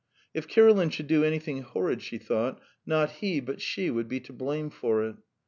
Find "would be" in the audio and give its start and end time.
3.91-4.19